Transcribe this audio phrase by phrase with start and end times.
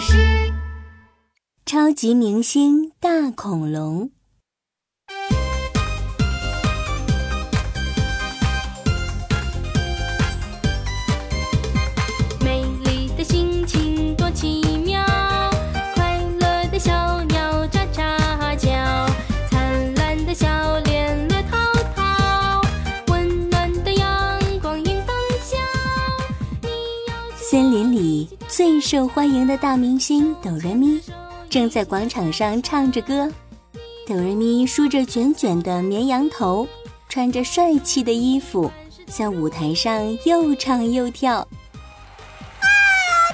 [0.00, 0.52] 士。
[1.66, 4.10] 超级明星大恐龙。
[12.40, 15.04] 美丽的心情多奇妙，
[15.94, 19.06] 快乐的小鸟喳喳叫，
[19.50, 21.58] 灿烂的笑脸乐淘
[21.94, 22.62] 淘，
[23.08, 25.56] 温暖的阳光迎风笑。
[26.62, 26.68] 你
[27.08, 27.97] 要森林里
[28.48, 30.98] 最受欢迎的大明星哆瑞咪
[31.50, 33.30] 正在广场上唱着歌。
[34.06, 36.66] 哆瑞咪梳着卷卷的绵羊头，
[37.10, 38.72] 穿着帅气的衣服，
[39.06, 41.36] 在舞台上又唱又跳。
[41.36, 41.46] 啊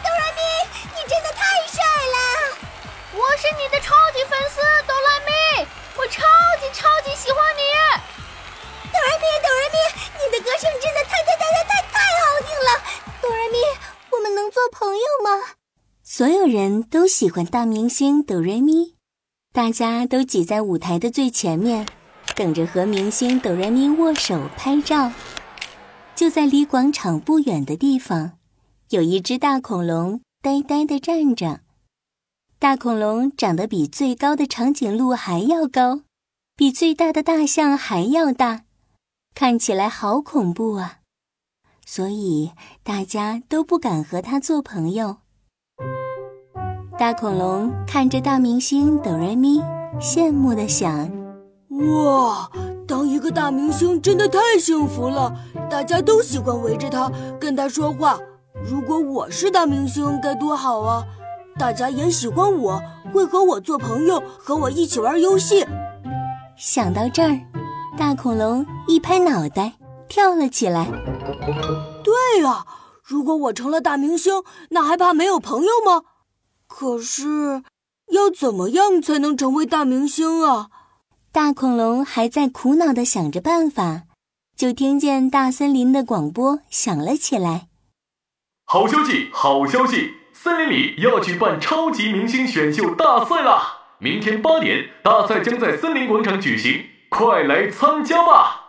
[0.02, 0.43] 哆瑞咪，
[0.83, 2.19] 你真的太帅了！
[3.12, 3.95] 我是你的超
[14.73, 15.54] 朋友吗？
[16.02, 18.95] 所有人都喜欢大明星哆瑞咪，
[19.52, 21.87] 大家都挤在舞台的最前面，
[22.37, 25.12] 等着和明星哆瑞咪握手拍照。
[26.15, 28.38] 就在离广场不远的地方，
[28.90, 31.60] 有一只大恐龙呆呆地站着。
[32.59, 36.02] 大恐龙长得比最高的长颈鹿还要高，
[36.56, 38.65] 比最大的大象还要大，
[39.34, 41.01] 看起来好恐怖啊！
[41.87, 42.51] 所以
[42.82, 45.16] 大家都不敢和他做朋友。
[46.99, 49.60] 大恐龙看着大明星哆瑞咪，
[50.01, 51.10] 羡慕的想
[52.05, 52.51] ：“哇，
[52.87, 55.35] 当一个大明星真的太幸福了！
[55.68, 58.18] 大家都喜欢围着他，跟他说话。
[58.65, 61.05] 如果我是大明星，该多好啊！
[61.59, 62.80] 大家也喜欢我，
[63.12, 65.66] 会和我做朋友，和我一起玩游戏。”
[66.56, 67.41] 想到这儿，
[67.99, 69.72] 大恐龙一拍脑袋，
[70.09, 70.87] 跳了起来。
[72.03, 72.66] 对呀，
[73.03, 76.03] 如果我成了大明星，那还怕没有朋友吗？
[76.66, 77.62] 可是，
[78.12, 80.69] 要怎么样才能成为大明星啊？
[81.33, 84.03] 大恐龙还在苦恼地想着办法，
[84.56, 87.69] 就听见大森林的广播响了起来。
[88.67, 90.15] 好消息，好消息！
[90.33, 93.78] 森林里要举办超级明星选秀大赛啦！
[93.99, 98.64] 明天八点，大赛将在森林广场举行，快来参加吧！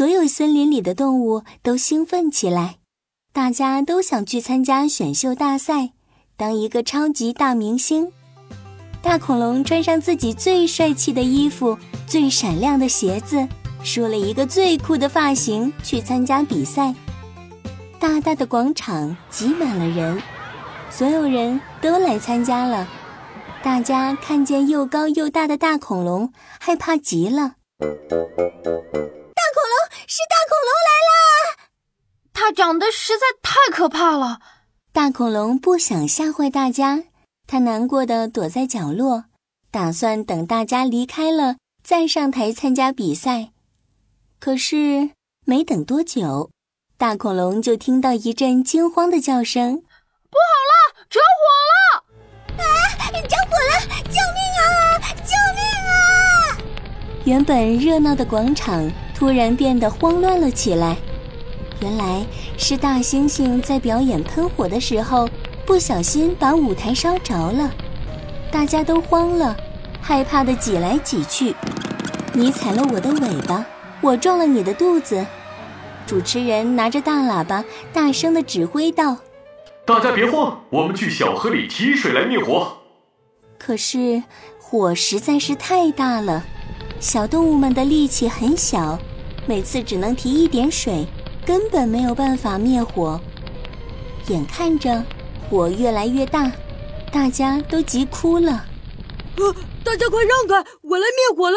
[0.00, 2.76] 所有森林里的动物都兴奋起来，
[3.34, 5.90] 大家都想去参加选秀大赛。
[6.38, 8.10] 当一个超级大明星，
[9.02, 13.46] 大恐龙穿上自己最帅气的衣服、最闪亮的鞋子，
[13.82, 16.94] 梳了一个最酷的发型去参加比赛。
[17.98, 20.18] 大大的广场挤满了人，
[20.88, 22.88] 所有人都来参加了。
[23.62, 27.56] 大家看见又高又大的大恐龙，害怕极了。
[30.12, 31.70] 是大恐龙来啦！
[32.32, 34.40] 它长得实在太可怕了。
[34.92, 37.04] 大恐龙不想吓坏大家，
[37.46, 39.26] 它难过的躲在角落，
[39.70, 43.50] 打算等大家离开了再上台参加比赛。
[44.40, 45.10] 可是
[45.46, 46.50] 没等多久，
[46.98, 49.76] 大恐龙就听到一阵惊慌的叫声
[50.28, 52.64] ：“不好了，着火了！
[52.64, 52.66] 啊，
[53.28, 54.02] 着火了！
[54.06, 54.66] 救命啊！
[55.22, 56.58] 救命啊！”
[57.24, 60.96] 原本热闹的广场突然变得慌乱了起来。
[61.82, 62.24] 原来
[62.56, 65.28] 是大猩猩在表演喷火的时候，
[65.66, 67.70] 不小心把舞台烧着了，
[68.50, 69.54] 大家都慌了，
[70.00, 71.54] 害怕的挤来挤去。
[72.32, 73.66] 你踩了我的尾巴，
[74.00, 75.26] 我撞了你的肚子。
[76.06, 79.18] 主持人拿着大喇叭，大声的指挥道
[79.84, 82.78] ：“大家别慌，我们去小河里提水来灭火。”
[83.60, 84.22] 可是
[84.58, 86.42] 火实在是太大了，
[86.98, 88.98] 小动物们的力气很小，
[89.50, 91.04] 每次只能提一点水。
[91.44, 93.20] 根本没有办法灭火，
[94.28, 95.04] 眼看着
[95.48, 96.52] 火越来越大，
[97.10, 98.64] 大家都急哭了。
[99.38, 99.52] 呃，
[99.82, 101.56] 大家快让开，我来灭火了！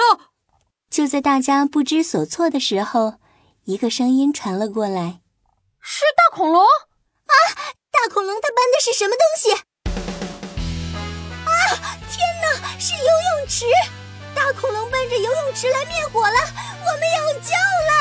[0.89, 3.19] 就在大家不知所措的时候，
[3.65, 5.19] 一个声音传了过来
[5.79, 7.35] ：“是大恐龙啊！
[7.91, 9.51] 大恐龙，它搬的是什么东西？
[11.46, 11.53] 啊！
[12.09, 13.66] 天哪，是游泳池！
[14.35, 16.38] 大恐龙搬着游泳池来灭火了，
[16.80, 17.52] 我们有救
[17.90, 17.94] 了！”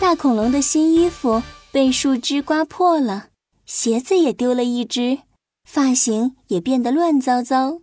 [0.00, 3.26] 大恐龙的新衣服被树枝刮破了，
[3.64, 5.18] 鞋子也丢了一只，
[5.64, 7.78] 发型也变得乱糟糟。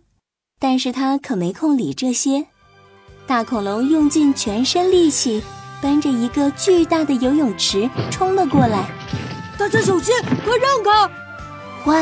[0.60, 2.46] 但是他可没空理这些。
[3.26, 5.42] 大恐龙用尽全身力气，
[5.80, 8.88] 搬着一个巨大的游泳池冲了过来。
[9.58, 11.10] 大家小心，快让开！
[11.86, 11.94] 哇，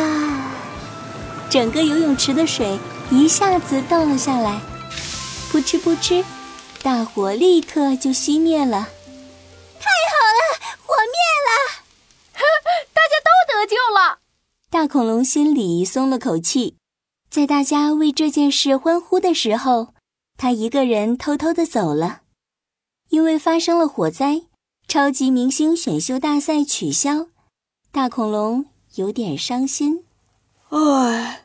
[1.48, 2.78] 整个游泳池的水
[3.10, 4.60] 一下子倒了下来，
[5.50, 6.24] 扑哧扑哧，
[6.82, 8.88] 大火立刻就熄灭了。
[14.70, 16.76] 大恐龙心里松了口气。
[17.28, 19.92] 在大家为这件事欢呼的时候，
[20.38, 22.22] 他一个人偷偷的走了，
[23.08, 24.44] 因为发生了火灾，
[24.86, 27.26] 超级明星选秀大赛取消。
[27.90, 30.04] 大恐龙有点伤心。
[30.70, 31.42] 唉，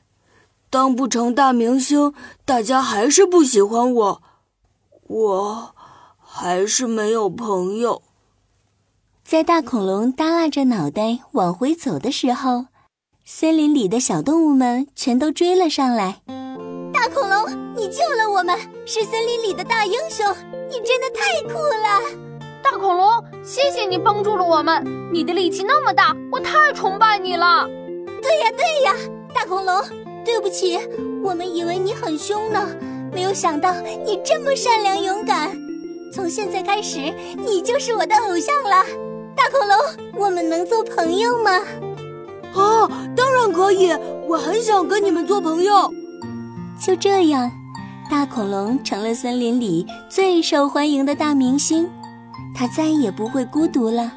[0.75, 2.13] 当不成大明星，
[2.43, 4.21] 大家还是不喜欢我，
[5.07, 5.73] 我
[6.21, 8.01] 还是没有朋友。
[9.23, 12.65] 在大恐龙耷拉着脑袋往回走的时候。
[13.23, 16.21] 森林里的小动物们全都追了上来。
[16.93, 20.29] 大恐龙，你救了我们，是森林里的大英雄，
[20.69, 22.01] 你真的太酷了！
[22.61, 24.83] 大恐龙，谢谢你帮助了我们，
[25.13, 27.65] 你的力气那么大，我太崇拜你了。
[28.21, 28.93] 对呀对呀，
[29.33, 29.73] 大恐龙，
[30.25, 30.79] 对不起，
[31.23, 32.67] 我们以为你很凶呢，
[33.13, 33.71] 没有想到
[34.03, 35.51] 你这么善良勇敢。
[36.11, 38.83] 从现在开始，你就是我的偶像了。
[39.35, 41.51] 大恐龙，我们能做朋友吗？
[42.53, 43.91] 啊，当然可以！
[44.27, 45.93] 我很想跟你们做朋友。
[46.81, 47.51] 就这样，
[48.09, 51.87] 大恐龙成了森林里最受欢迎的大明星。
[52.55, 54.11] 他再也不会孤独了，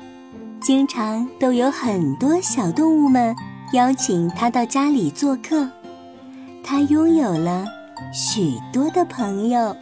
[0.60, 3.34] 经常都有很多小动物们
[3.72, 5.68] 邀请他到家里做客。
[6.70, 7.64] 他拥有了
[8.12, 9.74] 许多的朋友。